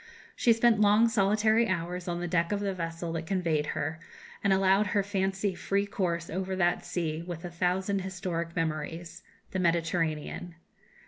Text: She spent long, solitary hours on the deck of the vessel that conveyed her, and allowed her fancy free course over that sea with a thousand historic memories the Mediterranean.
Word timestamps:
She 0.35 0.51
spent 0.51 0.81
long, 0.81 1.07
solitary 1.09 1.67
hours 1.67 2.07
on 2.07 2.19
the 2.21 2.27
deck 2.27 2.51
of 2.51 2.59
the 2.59 2.73
vessel 2.73 3.11
that 3.13 3.27
conveyed 3.27 3.67
her, 3.77 3.99
and 4.43 4.51
allowed 4.51 4.87
her 4.87 5.03
fancy 5.03 5.53
free 5.53 5.85
course 5.85 6.27
over 6.27 6.55
that 6.55 6.83
sea 6.83 7.21
with 7.21 7.45
a 7.45 7.51
thousand 7.51 7.99
historic 7.99 8.55
memories 8.55 9.21
the 9.51 9.59
Mediterranean. 9.59 10.55